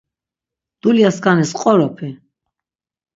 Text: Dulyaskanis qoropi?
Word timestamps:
Dulyaskanis 0.85 1.51
qoropi? 1.59 2.09